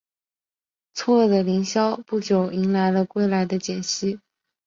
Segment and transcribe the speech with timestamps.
[0.95, 4.19] 错愕的林萧不久迎来了归来的简溪。